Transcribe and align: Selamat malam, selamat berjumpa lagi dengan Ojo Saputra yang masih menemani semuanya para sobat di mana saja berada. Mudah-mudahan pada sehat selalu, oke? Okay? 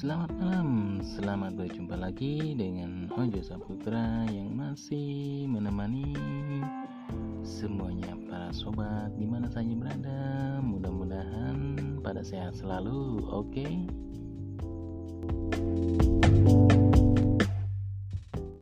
Selamat 0.00 0.32
malam, 0.40 0.96
selamat 1.04 1.60
berjumpa 1.60 1.92
lagi 1.92 2.56
dengan 2.56 3.12
Ojo 3.20 3.36
Saputra 3.44 4.24
yang 4.32 4.56
masih 4.56 5.44
menemani 5.44 6.16
semuanya 7.44 8.16
para 8.24 8.48
sobat 8.48 9.12
di 9.20 9.28
mana 9.28 9.52
saja 9.52 9.68
berada. 9.76 10.56
Mudah-mudahan 10.64 11.76
pada 12.00 12.24
sehat 12.24 12.56
selalu, 12.56 13.28
oke? 13.28 13.52
Okay? 13.52 13.84